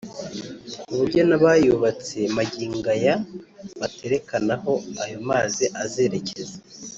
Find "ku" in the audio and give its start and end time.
0.85-0.91